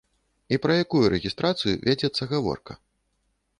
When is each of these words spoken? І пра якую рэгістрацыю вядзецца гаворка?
І 0.55 0.57
пра 0.63 0.77
якую 0.85 1.01
рэгістрацыю 1.15 1.75
вядзецца 1.85 2.31
гаворка? 2.35 2.81